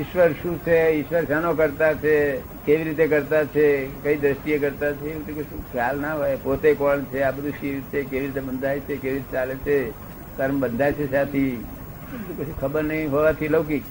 [0.00, 0.86] ઈશ્વર શું છે?
[0.86, 2.36] ઈશ્વર શાનો કરતા છે?
[2.66, 3.86] કેવી રીતે કરતા છે?
[4.02, 5.10] કઈ દ્રષ્ટિએ કરતા છે?
[5.10, 6.36] એવું કશું ખ્યાલ ના હોય.
[6.36, 7.22] પોતે કોણ છે?
[7.22, 8.02] આ બધું શી રીતે?
[8.02, 8.96] કેવી રીતે બંધાય છે?
[8.96, 9.90] કેવી રીતે ચાલે છે?
[10.36, 11.64] કર્મ બંધાય છે સાથી?
[12.38, 13.82] કશું ખબર નહીં હોવાથી લૌકિક.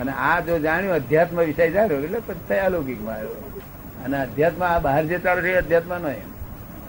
[0.00, 3.60] અને આ જો જાણ્યું, અધ્યાત્મ વિષય જાણ્યો, એટલે પછી અલૌકિકમાં આવ્યો.
[4.04, 6.08] અને અધ્યાત્મ આ બહાર જે ચાલુ છે અધ્યાત્મ નો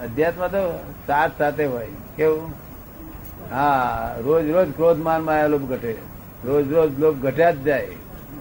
[0.03, 1.87] અધ્યાત્મ તો સાથ સાથે હોય.
[2.17, 2.53] કેવું?
[3.51, 5.95] હા, રોજ રોજ ક્રોધ માનમાં લોભ ઘટે.
[6.45, 7.87] રોજ રોજ લોભ ઘટ્યા જ જાય.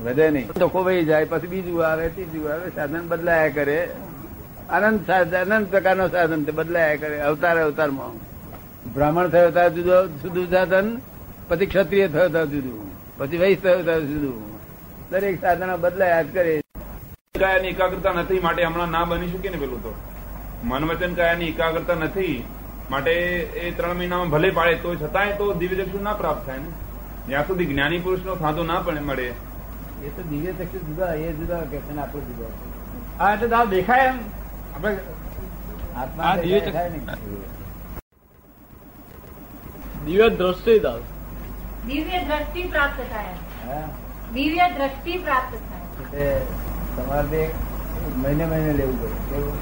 [0.05, 0.49] વધે નહીં.
[0.49, 3.91] તો ખોવાઈ જાય, પછી બીજું આવે, ત્રીજું આવે, સાધન બદલાયા કરે.
[4.71, 8.33] અનંત અનંત પ્રકારનો સાધન બદલાયા કરે, અવતાર, અવતારમાં.
[8.95, 10.99] બ્રાહ્મણ થયો તાર જુદો જુદું સાધન,
[11.49, 14.53] પછી ક્ષત્રિય થયો તાર જુદું, પછી વૈશ થયો તાર જુદું.
[15.11, 16.61] દરેક સાધનો બદલાયા જ કરે.
[17.41, 19.95] કાયાની એકાગ્રતા નથી માટે હમણાં ના બની શકે ને પેલું તો?
[20.65, 22.45] મન વચન કાયાની એકાગ્રતા નથી
[22.91, 26.65] માટે એ ત્રણ મહિનામાં ભલે પાડે તો છતાંય તો દિવ્ય ચક્ષુ ના પ્રાપ્ત થાય ને.
[27.29, 29.33] જ્યાં સુધી જ્ઞાની પુરુષ નો થાતો ના પણ મળે
[30.07, 32.53] એ તો દિવ્ય ચક્ષુ જુદા એ જુદા કે આપણું જુદા.
[33.19, 34.19] હા એટલે દાદા દેખાય એમ.
[34.75, 34.93] આપણે
[36.03, 37.05] આત્મા દિવ્ય દેખાય નહીં.
[40.07, 41.11] દિવ્ય દ્રષ્ટિ દાદા
[41.91, 43.37] દિવ્ય દ્રષ્ટિ પ્રાપ્ત થાય.
[44.35, 46.33] દિવ્ય દ્રષ્ટિ પ્રાપ્ત થાય.
[46.97, 47.43] તમારે બે
[48.23, 49.19] મહિને મહિને લેવું પડે.
[49.29, 49.57] કેવું?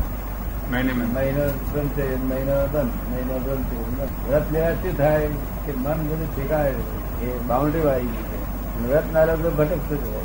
[0.73, 1.13] મહિને મહિને.
[1.17, 3.73] મહિનો બનશે મહિનો બંધ મહિનો બંધ
[4.29, 5.29] વ્રત લેવા શું થાય?
[5.65, 6.75] કે મન બધું ઠેકાય
[7.23, 8.39] એ બાઉન્ડ્રી વાળી ગઈ છે
[8.83, 10.20] વ્રત ના લો તો ભટકતું જ હોય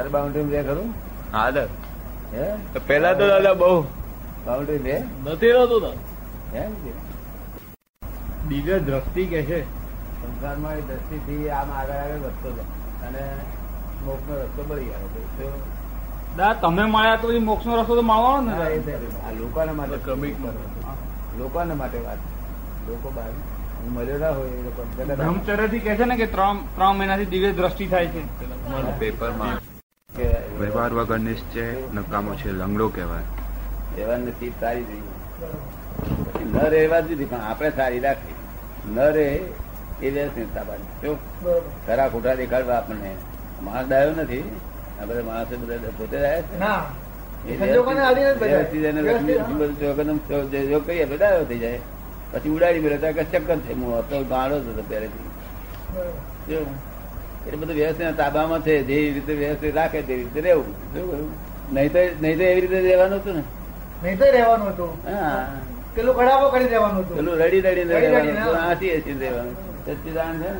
[0.00, 0.90] તારે બાઉન્ડ્રી રે ખરું
[1.32, 3.70] હા દાદા પેલા તો દાદા બહુ.
[4.46, 6.06] બાઉન્ડ્રી રે નથી રહેતો દાદા
[6.56, 6.72] એમ
[8.80, 9.60] દ્રષ્ટિ કે છે?
[10.18, 12.68] સંસારમાં એ દ્રષ્ટિથી આમ આગળ આગળ વધતો જાય.
[13.06, 13.24] અને
[14.04, 15.08] મોક્ષનો રસ્તો બળી આવે
[16.36, 20.36] દા તમે મળ્યા તો એ મોક્ષનો રસ્તો તો માળવાનો ને આ લોકોને માટે ક્રમિક
[21.38, 22.20] લોકોના માટે વાત.
[22.86, 23.32] લોકો બહાર
[23.76, 27.52] હું મળ્યો ના હોય એ લોકો બ્રહ્મચર્યથી કે છે ને કે ત્રણ ત્રણ મહિનાથી દિવ્ય
[27.54, 28.22] દ્રષ્ટિ થાય છે.
[29.00, 29.58] પેપરમાં.
[30.60, 33.26] વ્યવહાર વગર નિશ્ચય નકામો છે લંગડો કહેવાય.
[33.98, 35.04] એવા નથી સારી થઈ
[36.52, 38.36] ન રહેવા જુદી પણ આપણે સારી રાખી.
[38.94, 39.28] ન રહે
[40.02, 41.12] એ વ્યવસ્થિતતા બાજુ
[41.86, 43.12] ખરા ખોટા દેખાડવા આપણને.
[43.62, 44.44] માણસ ડાયો નથી.
[45.00, 46.56] આ બધા માણસો બધા પોતે રહ્યા છે.
[52.32, 53.72] પછી ઉડાડી મેળવતા કે ચક્કર છે.
[53.72, 55.28] હું હતો ગાળો જ હતો પહેલેથી.
[56.48, 56.60] જો.
[57.46, 60.70] એટલે બધું વ્યવસ્થિત તાબામાં છે જે રીતે વ્યવસ્થિત રાખે તે રીતે રહેવું.
[61.72, 63.42] નહીં તો નહીં તો એવી રીતે રહેવાનું હતું ને.
[64.02, 65.16] નહીં તો રહેવાનું હતું.
[65.16, 65.46] હા.
[65.94, 67.16] પેલું કડાવો કરી દેવાનું હતું.
[67.16, 69.56] પેલું રડી રડીને રડી રહેવાનું હતું, હસી રહેવાનું
[69.86, 70.58] સચ્ચિદાન છે ને.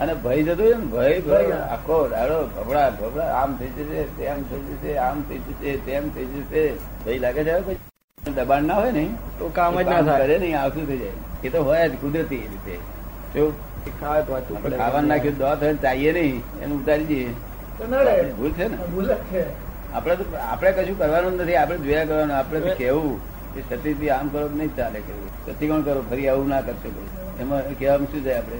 [0.00, 1.54] અને ભય જતો ને ભય ભય.
[1.54, 3.24] આખો દાડો ભભડા ભભડા.
[3.24, 6.72] આમ થઈ જશે તેમ થઈ જશે આમ થઈ જશે તેમ થઈ જશે.
[7.04, 9.08] ભય લાગે છે પછી દબાણ ના હોય ને.
[9.38, 10.38] તો કામ જ ના થાય.
[10.38, 11.10] નહીં આવતું થઈ જાય.
[11.44, 12.78] એ તો હોય જ કુદરતી રીતે.
[13.34, 17.28] જો આપણે ખાવાનું નાખ્યું દો થઈને ચાહીએ નહીં એને ઉતારી દઈએ.
[18.32, 18.76] ભૂલ છે ને?
[18.76, 19.44] ભૂલ છે.
[19.92, 23.20] આપણે તો આપડે કશું કરવાનું નથી આપડે જોયા કરવાનું આપડે તો કેવું
[23.54, 26.04] કે સતીથી આમ કરો નહીં ચાલે કરવું સતી કરો?
[26.10, 26.88] ફરી આવું ના કરશે
[27.40, 28.58] એમાં કહેવામાં શું જાય આપડે.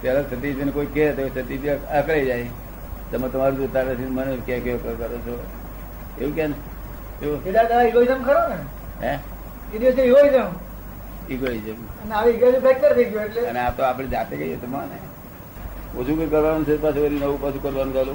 [0.00, 2.46] પેલા સતીશને કોઈ કહે તો સતીજી અકળાઈ જાય.
[3.12, 5.44] તમે તમારું જોતા નથી મને કે કેવો કરો છો?
[6.20, 6.54] એવું કે ને?
[7.22, 7.46] એવું?
[7.46, 8.58] એ ખરો ને?
[9.06, 9.18] હે?
[9.74, 10.71] એ egoism.
[11.28, 11.80] ઇગોઇઝમ
[13.48, 14.96] અને આ તો આપણે જાતે કહીએ તો માને.
[15.98, 18.12] ઓછું કઈ કરવાનું છે પાછું વળી નવું પાછું કરવાનું ચાલુ.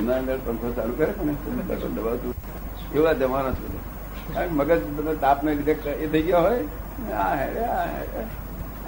[0.00, 1.32] એના અંદર પંખો ચાલુ કરે ને
[1.96, 2.32] દબાવતું
[2.94, 3.54] એવા જમાના
[4.34, 4.72] છે મગજ
[5.24, 6.62] તાપને લીધે એ થઈ ગયા હોય.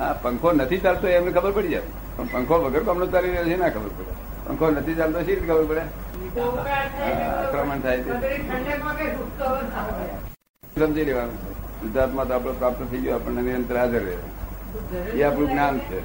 [0.00, 1.90] આ પંખો નથી ચાલતો એમને ખબર પડી જાય.
[2.16, 4.12] પણ પંખો વગર કમનો ચાલી રહ્યો છે ના ખબર પડે.
[4.46, 5.84] પંખો નથી ચાલતો શી રીતે ખબર પડે?
[7.40, 8.12] આક્રમણ થાય છે.
[10.76, 11.50] સમજી લેવાનું છે.
[11.80, 14.16] શુદ્ધાત્મા તો આપણે પ્રાપ્ત થઈ ગયો આપણને નિરંતર હાજર રહે.
[15.18, 15.98] એ આપણું જ્ઞાન છે.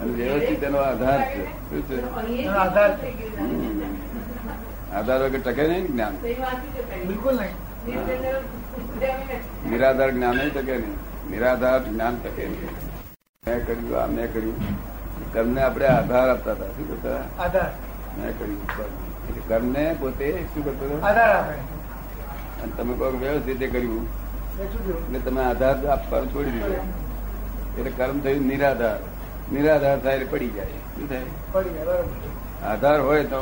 [0.00, 1.44] અને વ્યવસ્થિત એનો આધાર છે.
[1.44, 2.46] શું છે?
[4.92, 6.16] આધાર વગર ટકે નહીં જ્ઞાન?
[7.06, 7.54] બિલકુલ નહીં.
[9.70, 11.30] નિરાધાર જ્ઞાન નહીં ટકે નહીં.
[11.30, 12.68] નિરાધાર જ્ઞાન ટકે નહીં.
[13.46, 14.56] મેં કર્યું આ મેં કર્યું.
[15.32, 16.66] કર્મને આપણે આધાર આપતા હતા.
[16.66, 17.70] શું કરતા આધાર.
[18.18, 18.62] મેં કર્યું.
[19.28, 21.54] એટલે કર્મને પોતે શું કરતો આધાર આપે.
[22.62, 24.21] અને તમે કોઈ વ્યવસ્થિત કર્યું?
[24.60, 26.74] એટલે તમે આધાર આપવાનું છોડી દીધો.
[27.78, 28.98] એટલે કર્મ થયું નિરાધાર.
[29.52, 30.78] નિરાધાર થાય એટલે પડી જાય.
[30.94, 31.24] શું થાય?
[31.52, 31.74] પડી
[32.70, 33.38] આધાર હોય તો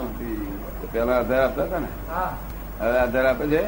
[0.92, 1.90] પેલા આધાર આપતા હતા ને?
[2.80, 3.62] હવે આધાર આપે છે?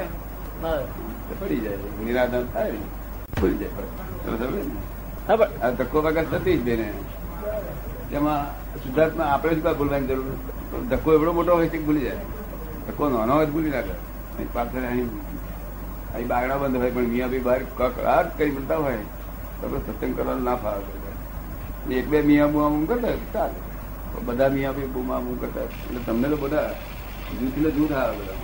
[1.41, 1.77] પડી જાય.
[2.05, 2.73] નિરાધાર થાય.
[3.41, 3.73] ભૂલી જાય
[5.63, 6.89] આ ધક્કો વગર થતી જ બેને.
[8.11, 8.43] તેમાં
[8.83, 10.27] શુદ્ધાત્મા આપણે જ ભૂલવાની જરૂર
[10.91, 12.19] ધક્કો એવડો મોટો હોય છે કે ભૂલી જાય?
[12.87, 13.95] ધક્કો નાનો હોય ભૂલી નાખે
[14.55, 15.09] પાછળ અહીં
[16.15, 19.05] અહીં બાગડા બંધ હોય, પણ મિયા બી બહાર કકડાટ કરી બોલતા હોય,
[19.59, 21.01] તો આપણે સત્સંગ કરવાનું ના ફાવે
[21.99, 23.61] એક બે મિયા બુઆ આમ કરતા ચાલે.
[24.27, 26.69] બધા મિયા ભાઈ બુમા બૂમ કરતા એટલે તમને તો બધા
[27.39, 28.39] જૂથને જૂથ આવે બધા.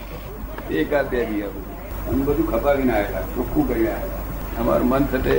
[0.80, 1.76] એક આ બે મિયા બધું
[2.08, 4.22] અમે બધું ખપાવીને આવેલા, ચોખ્ખું કરીને આવેલા.
[4.60, 5.34] અમારું મન થતે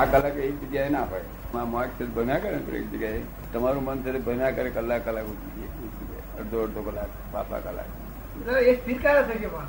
[0.00, 3.22] આ કલાક એક જગ્યાએ ના પડે માર્ક છે ભણ્યા કરે ને એક જગ્યાએ.
[3.52, 6.24] તમારું મન થતે ભણ્યા કરે, કલાક કલાક ઉઠી જાય.
[6.40, 7.90] અડધો અડધો કલાક પાપા કલાક.
[8.70, 9.62] એ સ્વીકાર થઈ ગયો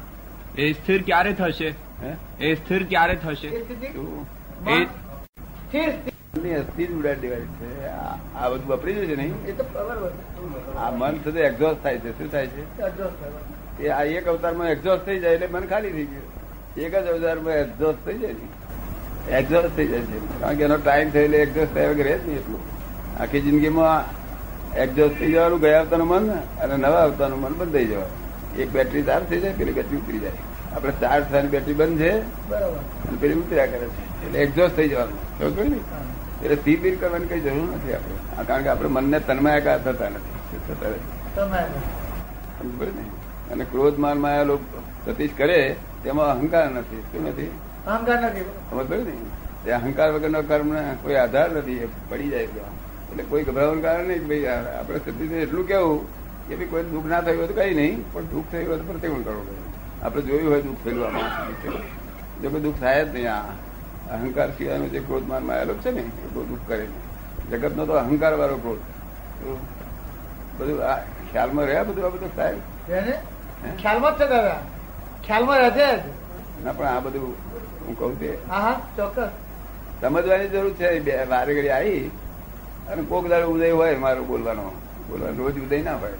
[0.57, 1.73] એ સ્થિર ક્યારે થશે?
[2.03, 2.45] હે?
[2.45, 3.47] એ સ્થિર ક્યારે થશે?
[6.53, 7.87] અસ્થિ ઉડાડી દેવાય છે.
[7.87, 9.45] આ આ બધું વાપરી જશે છે નહીં?
[9.45, 9.63] એ તો
[10.77, 12.17] આ મન થતું એક્ઝોસ્ટ થાય છે.
[12.17, 12.81] શું થાય છે?
[13.83, 16.23] એ આ એક અવતારમાં એક્ઝોસ્ટ થઈ જાય એટલે મન ખાલી થઈ ગયું.
[16.77, 18.63] એક જ અવતારમાં એક્ઝોસ્ટ થઈ જાય છે.
[19.31, 20.39] એક્ઝોસ્ટ થઈ જાય છે.
[20.39, 22.59] કારણ કે એનો ટાઈમ થયો એટલે એક્ઝોસ્ટ થયા વગર રહે જ નહીં એટલું.
[23.21, 24.23] આખી જિંદગીમાં
[24.75, 28.22] એક્ઝોસ્ટ થઈ જવાનું ગયા અવતારનું મન અને નવા અવતારનું મન બંધ થઈ જવાનું.
[28.59, 30.31] એક બેટરી ચાર્જ થઈ જાય પેલી બેટરી ઉતરી જાય.
[30.75, 33.07] આપણે ચાર્જ થવાની બેટરી બંધ છે બરાબર.
[33.07, 34.25] અને પેલી ઉતર્યા કરે છે.
[34.25, 35.39] એટલે એક્ઝોસ્ટ થઈ જવાનું.
[35.39, 35.77] ખબર ને
[36.43, 38.43] એટલે સ્થિર બીર કરવાની કઈ જરૂર નથી આપણે.
[38.43, 40.57] કારણ કે આપણે મનને તન્માયાકાર થતા નથી.
[40.67, 40.95] થતા ને?
[43.53, 47.01] અને ક્રોધ માન માયા લોકો સતીશ કરે તેમાં અહંકાર નથી.
[47.01, 47.51] શું નથી?
[47.87, 48.41] અહંકાર નથી.
[48.41, 49.11] સમજ ને?
[49.65, 52.41] તે અહંકાર વગરનો કર્મ કોઈ આધાર નથી એ પડી જાય.
[52.41, 54.45] એટલે કોઈ ગભરાવાનું કારણ નહીં કે ભાઈ
[54.79, 58.25] આપણે સતીશ એટલું કેવું કે ભાઈ કોઈ દુઃખ ના થયું હોય તો કઈ નહીં પણ
[58.33, 59.47] દુઃખ થયું હોય તો પ્રતિકોણ કરવું
[60.03, 61.31] આપણે જોયું હોય દુઃખ થયેલું આમાં.
[62.41, 63.43] જો કોઈ દુઃખ થાય જ નહીં આ
[64.15, 66.85] અહંકાર સિવાયનો જે ક્રોધ માનમાં આવેલો છે ને એ બહુ દુઃખ કરે
[67.51, 68.83] જગતનો તો અહંકાર વાળો ક્રોધ
[70.57, 70.97] બધું આ
[71.31, 72.59] ખ્યાલમાં રહ્યા બધું આ બધું સાહેબ?
[72.87, 73.13] જેને
[73.81, 74.59] ખ્યાલમાં જ છે દાદા
[75.25, 75.89] ખ્યાલમાં રહે છે
[76.63, 77.33] ના પણ આ બધું
[77.85, 78.29] હું કહું તે.
[78.97, 79.31] ચોક્કસ.
[80.01, 82.11] સમજવાની જરૂર છે બે વારે ઘડી આવી.
[82.89, 84.65] અને કોક દાડો ઉદય હોય મારો બોલવાનો.
[85.09, 86.17] બોલવાનો રોજ ઉદય ના હોય.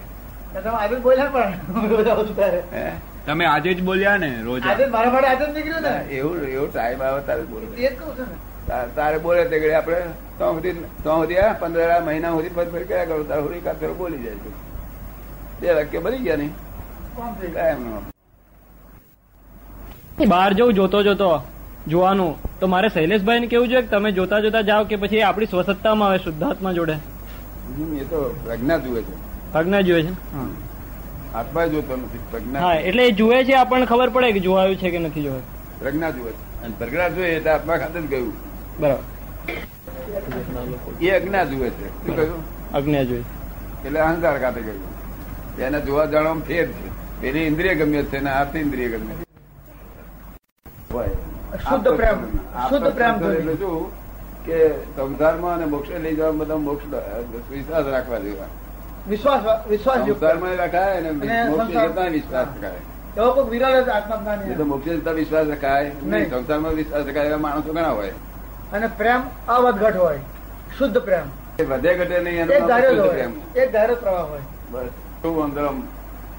[3.25, 4.61] તમે આજે જ બોલ્યા ને રોજ?
[4.71, 5.93] આજે મારા માટે આજે જ નીકળ્યું ને?
[6.17, 7.65] એવું એવું ટાઈમ આવે તારે બોલે
[8.95, 10.01] તારે બોલે તે ઘડી આપણે
[10.39, 14.21] તો સુધી તો સુધી પંદર મહિના સુધી ફરી ફરી કર્યા કરો તારે સુધી કાતરો બોલી
[14.25, 14.51] જાય છે.
[15.61, 16.53] બે વાક્ય બની ગયા નહીં.
[20.27, 21.31] બહાર જવું જોતો જોતો.
[21.87, 22.33] જોવાનું.
[22.59, 26.09] તો મારે શૈલેષભાઈ ને કેવું જોઈએ કે તમે જોતા જોતા જાઓ કે પછી આપણી સ્વસત્તામાં
[26.09, 26.95] આવે શુદ્ધાત્મા જોડે?
[28.01, 29.13] એ તો પ્રજ્ઞા જુએ છે.
[29.53, 30.13] પ્રજ્ઞા જુએ છે?
[31.39, 34.89] આત્મા જોતો નથી પ્રજ્ઞા હા એટલે એ જુએ છે આપણને ખબર પડે કે જોવાયું છે
[34.93, 35.79] કે નથી જોવાયું.
[35.79, 36.43] પ્રજ્ઞા જુએ છે.
[36.63, 38.33] અને પ્રજ્ઞા જોઈએ એટલે આત્મા ખાતે જ ગયું.
[38.79, 39.03] બરાબર.
[41.01, 41.87] એ અજ્ઞા જુએ છે.
[42.05, 42.41] શું કહ્યું?
[42.79, 43.25] અજ્ઞા જોઈએ
[43.85, 44.81] એટલે અહંકાર ખાતે ગયું.
[45.67, 46.87] એને જોવા જાણવામાં ફેર છે.
[47.21, 49.25] પેલી ઇન્દ્રિય ગમ્ય છે ને આર્થ ઇન્દ્રિય ગમ્ય છે.
[51.69, 52.19] શુદ્ધ પ્રેમ.
[52.55, 53.91] આ શુદ્ધ પ્રેમ એટલે શું?
[54.45, 54.57] કે
[54.95, 56.85] સંસારમાં અને મોક્ષે લઈ જવા બધા મોક્ષ
[57.51, 58.51] વિશ્વાસ રાખવા જેવા.
[59.09, 61.11] વિશ્વાસ વિશ્વાસ સંસારમાં રખાય અને
[61.49, 62.71] મોક્ષે જતા વિશ્વાસ રખાય.
[63.17, 65.91] એવો કોઈ વિરલ જ આત્મજ્ઞાની તો મોક્ષે જતા વિશ્વાસ રખાય.
[66.03, 66.29] નહીં.
[66.29, 68.09] સંસારમાં વિશ્વાસ રખાય એવા માણસો ઘણા હોય.
[68.73, 70.19] અને પ્રેમ અવધઘટ હોય.
[70.77, 71.25] શુદ્ધ પ્રેમ.
[71.59, 73.33] એ વધે ઘટે નહીં એનું એક શુદ્ધ પ્રેમ.
[73.55, 74.39] એક ધારો પ્રવાહ હોય.
[74.71, 74.85] બસ
[75.21, 75.67] શું અંદર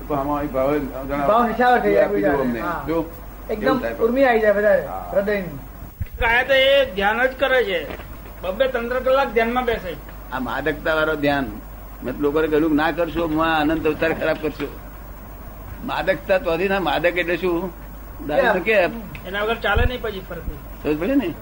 [0.08, 0.78] તો આમાં અહીં ભાવ.
[1.26, 2.62] ભાવ નિશાળ થઈ જાય અમને.
[2.86, 3.10] જો,
[3.50, 5.58] એકદમ ઉર્મી આવી જાય વધારે હૃદયની.
[6.20, 7.80] કાયા તો એ ધ્યાન જ કરે છે.
[8.42, 9.96] બબે તંત્ર કલાક ધ્યાનમાં બેસે.
[10.32, 11.46] આ માદકતા વાળો ધ્યાન.
[12.04, 14.68] મેં લોકોને કહ્યું ના કરશો માં આનંદ અવતાર ખરાબ કરશો.
[15.84, 17.70] માદકતા તો ના માદક એટલે શું?
[18.26, 20.58] દારૂ કે એના વગર ચાલે નહીં પછી ફરતી.
[20.82, 21.34] સમજ પડે ને?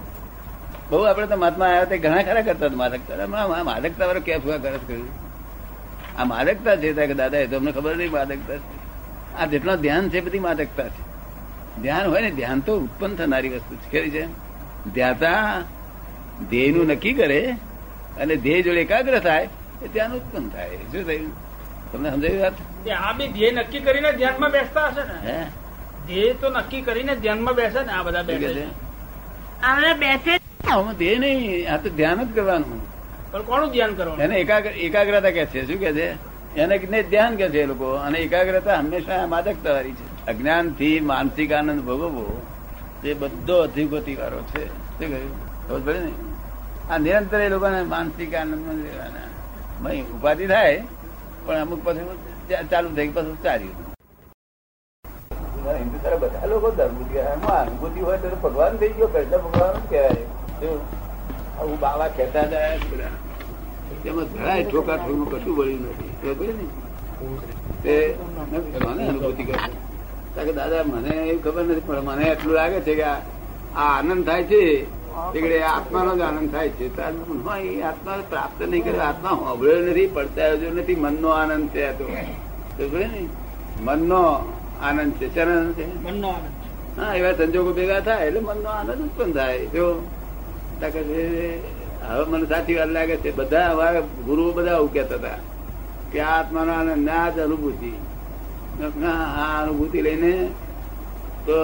[0.91, 4.45] બહુ આપડે તો મહાત્મા આવ્યા તે ઘણા ખરા કરતા હતા માદકતા હમણાં માદકતા વાળો કેફ
[4.45, 5.09] કરે છે કહ્યું
[6.19, 8.81] આ માદકતા છે ત્યાં કે દાદા એ તો અમને ખબર નહીં માદકતા છે
[9.39, 11.03] આ જેટલો ધ્યાન છે બધી માદકતા છે.
[11.83, 13.91] ધ્યાન હોય ને ધ્યાન તો ઉત્પન્ન થનારી વસ્તુ છે.
[13.91, 14.27] કેવી છે?
[14.95, 15.63] ધ્યાતા
[16.51, 17.41] ધ્યેયનું નક્કી કરે
[18.21, 19.49] અને ધ્યેય જોડે એકાગ્ર થાય
[19.85, 20.71] એ ધ્યાન ઉત્પન્ન થાય.
[20.71, 21.53] શું થયું
[21.93, 22.53] તમને સમજાવી વાત?
[22.91, 25.33] આ બી ધ્યેય નક્કી કરીને ધ્યાનમાં બેસતા હશે ને?
[25.33, 25.45] હે?
[26.07, 28.55] ધ્યેય તો નક્કી કરીને ધ્યાનમાં બેસે ને આ બધા બેસે.
[28.55, 28.67] છે?
[29.95, 31.73] બેસે ધ્યેય નહીં.
[31.73, 32.81] આ તો ધ્યાન જ કરવાનું.
[33.33, 34.25] પણ કોનું ધ્યાન કરવાનું?
[34.25, 35.67] એને એકાગ્ર એકાગ્રતા કે છે.
[35.67, 36.09] શું કે છે?
[36.57, 37.93] એને ધ્યાન કે છે એ લોકો.
[37.93, 40.27] અને એકાગ્રતા હંમેશા માદકતા વાળી છે.
[40.27, 42.47] અજ્ઞાનથી માનસિક આનંદ ભોગવવો
[43.03, 44.67] તે બધો અધિગતિ વાળો છે.
[44.67, 45.69] શું કહ્યું?
[45.69, 46.13] ખબર પડે ને?
[46.91, 49.22] આ નિરંતર એ લોકોને માનસિક આનંદમાં રહેવાના.
[49.83, 50.85] ઉપાધિ થાય
[51.47, 52.05] પણ અમુક પછી
[52.71, 53.77] ચાલુ થઈ પાછું ચાલ્યું.
[55.79, 56.69] હિન્દુ તારા બધા લોકો
[57.19, 60.25] એમાં અનુભૂતિ હોય તો ભગવાન થઈ ગયો કૃષ્ણ ભગવાન કહેવાય?
[61.59, 63.11] આવું બાવા કહેતા હતા.
[64.03, 66.11] તેમાં જરાય ઠોકા ઠોકનું કશું વળ્યું નથી.
[68.87, 69.59] મને અનુભૂતિ કરે.
[70.35, 73.19] કારણ કે દાદા મને એવું ખબર નથી પણ મને એટલું લાગે છે કે આ
[73.77, 74.63] આનંદ થાય છે
[75.35, 76.87] એટલે આત્માનો જ આનંદ થાય છે.
[77.83, 79.01] આત્મા પ્રાપ્ત નહીં કર્યો.
[79.01, 80.43] આત્મા હોબળ્યો નથી પડતા
[80.75, 80.97] નથી.
[80.97, 82.05] મનનો આનંદ છે આ તો.
[82.09, 83.29] ને?
[83.81, 84.23] મનનો
[84.83, 85.35] આનંદ છે.
[85.35, 85.87] શેનો આનંદ છે?
[86.03, 89.67] મનનો આનંદ હા એવા સંજોગો ભેગા થાય એટલે મનનો આનંદ ઉત્પન્ન થાય.
[89.67, 89.87] જો
[90.83, 93.31] હવે મને સાચી વાત લાગે છે.
[93.37, 95.39] બધા અમારા ગુરુઓ બધા આવું કહેતા હતા
[96.13, 97.93] કે આ આત્માનો આનંદ આ જ અનુભૂતિ.
[99.07, 100.33] આ અનુભૂતિ લઈને
[101.47, 101.57] તો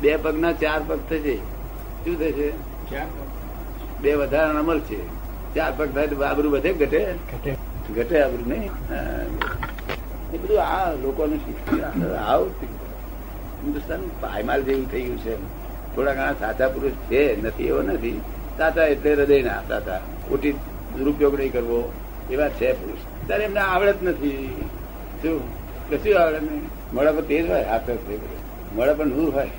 [0.00, 1.36] બે પગના ચાર પગ થશે.
[2.04, 2.52] શું થશે
[4.02, 4.98] બે વધારાના મળશે
[5.54, 7.00] ચાર પગ થાય તો આબરું વધે ઘટે.
[7.96, 8.22] ઘટે.
[8.22, 8.70] આબરું નહીં?
[10.32, 11.40] એ બધું આ લોકોનું
[12.26, 12.50] આવું
[13.62, 15.34] હિન્દુસ્તાન પાયમાલ જેવું થઈ ગયું છે.
[15.94, 18.20] થોડા ઘણા સાચા પુરુષ છે નથી એવો નથી.
[18.58, 20.52] સાચા એટલે હૃદય ના સાચા ખોટી
[20.98, 21.92] દુરુપયોગ નહીં કરવો.
[22.30, 23.00] એવા છે પુરુષ.
[23.26, 24.64] ત્યારે એમને આવડત નથી.
[25.22, 25.40] શું?
[25.90, 26.62] કશું આવડત નહીં.
[26.94, 27.90] મોડા પર તેજ હોય હાથ
[28.76, 29.50] મોડા પર નૂર હોય?